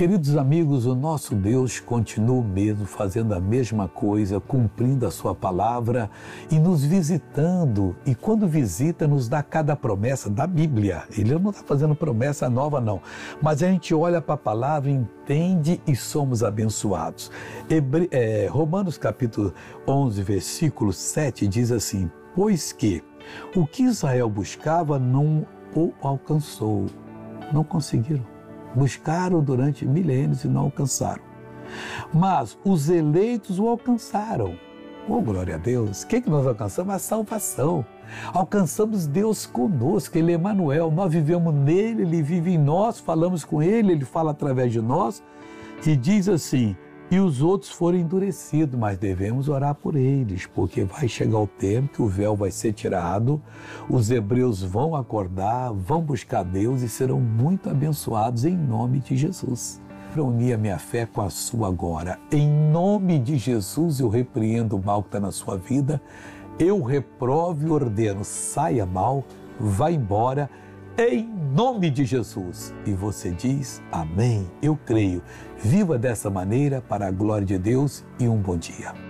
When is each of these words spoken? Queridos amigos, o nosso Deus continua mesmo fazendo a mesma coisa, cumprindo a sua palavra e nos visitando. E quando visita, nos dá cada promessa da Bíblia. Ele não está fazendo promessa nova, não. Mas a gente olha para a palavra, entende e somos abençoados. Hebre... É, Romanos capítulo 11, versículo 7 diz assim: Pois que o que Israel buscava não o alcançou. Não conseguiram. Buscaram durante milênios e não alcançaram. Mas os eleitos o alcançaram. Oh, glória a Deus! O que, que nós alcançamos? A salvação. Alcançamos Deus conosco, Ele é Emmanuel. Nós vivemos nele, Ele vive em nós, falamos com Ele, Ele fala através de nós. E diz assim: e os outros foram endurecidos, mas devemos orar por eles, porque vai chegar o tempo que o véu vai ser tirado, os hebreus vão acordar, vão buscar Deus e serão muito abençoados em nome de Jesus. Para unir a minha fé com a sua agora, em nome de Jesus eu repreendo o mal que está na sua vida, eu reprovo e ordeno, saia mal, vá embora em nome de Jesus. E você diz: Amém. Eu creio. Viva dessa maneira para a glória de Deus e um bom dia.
Queridos 0.00 0.34
amigos, 0.34 0.86
o 0.86 0.94
nosso 0.94 1.34
Deus 1.34 1.78
continua 1.78 2.42
mesmo 2.42 2.86
fazendo 2.86 3.34
a 3.34 3.38
mesma 3.38 3.86
coisa, 3.86 4.40
cumprindo 4.40 5.06
a 5.06 5.10
sua 5.10 5.34
palavra 5.34 6.10
e 6.50 6.58
nos 6.58 6.82
visitando. 6.82 7.94
E 8.06 8.14
quando 8.14 8.48
visita, 8.48 9.06
nos 9.06 9.28
dá 9.28 9.42
cada 9.42 9.76
promessa 9.76 10.30
da 10.30 10.46
Bíblia. 10.46 11.02
Ele 11.10 11.38
não 11.38 11.50
está 11.50 11.62
fazendo 11.64 11.94
promessa 11.94 12.48
nova, 12.48 12.80
não. 12.80 13.02
Mas 13.42 13.62
a 13.62 13.66
gente 13.66 13.94
olha 13.94 14.22
para 14.22 14.36
a 14.36 14.38
palavra, 14.38 14.90
entende 14.90 15.82
e 15.86 15.94
somos 15.94 16.42
abençoados. 16.42 17.30
Hebre... 17.68 18.08
É, 18.10 18.48
Romanos 18.50 18.96
capítulo 18.96 19.52
11, 19.86 20.22
versículo 20.22 20.94
7 20.94 21.46
diz 21.46 21.70
assim: 21.70 22.10
Pois 22.34 22.72
que 22.72 23.04
o 23.54 23.66
que 23.66 23.82
Israel 23.82 24.30
buscava 24.30 24.98
não 24.98 25.46
o 25.76 25.92
alcançou. 26.00 26.86
Não 27.52 27.62
conseguiram. 27.62 28.39
Buscaram 28.74 29.42
durante 29.42 29.86
milênios 29.86 30.44
e 30.44 30.48
não 30.48 30.62
alcançaram. 30.62 31.22
Mas 32.12 32.58
os 32.64 32.88
eleitos 32.88 33.58
o 33.58 33.68
alcançaram. 33.68 34.54
Oh, 35.08 35.20
glória 35.20 35.56
a 35.56 35.58
Deus! 35.58 36.02
O 36.02 36.06
que, 36.06 36.20
que 36.20 36.30
nós 36.30 36.46
alcançamos? 36.46 36.94
A 36.94 36.98
salvação. 36.98 37.84
Alcançamos 38.32 39.06
Deus 39.06 39.46
conosco, 39.46 40.16
Ele 40.16 40.32
é 40.32 40.34
Emmanuel. 40.34 40.90
Nós 40.90 41.12
vivemos 41.12 41.54
nele, 41.54 42.02
Ele 42.02 42.22
vive 42.22 42.52
em 42.52 42.58
nós, 42.58 42.98
falamos 42.98 43.44
com 43.44 43.62
Ele, 43.62 43.92
Ele 43.92 44.04
fala 44.04 44.32
através 44.32 44.72
de 44.72 44.80
nós. 44.80 45.22
E 45.84 45.96
diz 45.96 46.28
assim: 46.28 46.76
e 47.10 47.18
os 47.18 47.42
outros 47.42 47.72
foram 47.72 47.98
endurecidos, 47.98 48.78
mas 48.78 48.96
devemos 48.96 49.48
orar 49.48 49.74
por 49.74 49.96
eles, 49.96 50.46
porque 50.46 50.84
vai 50.84 51.08
chegar 51.08 51.40
o 51.40 51.46
tempo 51.46 51.88
que 51.88 52.02
o 52.02 52.06
véu 52.06 52.36
vai 52.36 52.52
ser 52.52 52.72
tirado, 52.72 53.42
os 53.88 54.10
hebreus 54.10 54.62
vão 54.62 54.94
acordar, 54.94 55.72
vão 55.72 56.00
buscar 56.00 56.44
Deus 56.44 56.82
e 56.82 56.88
serão 56.88 57.20
muito 57.20 57.68
abençoados 57.68 58.44
em 58.44 58.56
nome 58.56 59.00
de 59.00 59.16
Jesus. 59.16 59.80
Para 60.12 60.22
unir 60.22 60.54
a 60.54 60.58
minha 60.58 60.78
fé 60.78 61.04
com 61.04 61.20
a 61.20 61.30
sua 61.30 61.68
agora, 61.68 62.18
em 62.30 62.48
nome 62.48 63.18
de 63.18 63.36
Jesus 63.36 63.98
eu 63.98 64.08
repreendo 64.08 64.76
o 64.76 64.82
mal 64.82 65.02
que 65.02 65.08
está 65.08 65.20
na 65.20 65.32
sua 65.32 65.56
vida, 65.56 66.00
eu 66.58 66.80
reprovo 66.82 67.66
e 67.66 67.70
ordeno, 67.70 68.24
saia 68.24 68.86
mal, 68.86 69.24
vá 69.58 69.90
embora 69.90 70.48
em 70.98 71.26
nome 71.26 71.90
de 71.90 72.04
Jesus. 72.04 72.74
E 72.86 72.92
você 72.92 73.30
diz: 73.30 73.82
Amém. 73.90 74.50
Eu 74.62 74.78
creio. 74.86 75.22
Viva 75.58 75.98
dessa 75.98 76.30
maneira 76.30 76.80
para 76.80 77.06
a 77.06 77.10
glória 77.10 77.46
de 77.46 77.58
Deus 77.58 78.04
e 78.18 78.28
um 78.28 78.36
bom 78.36 78.56
dia. 78.56 79.09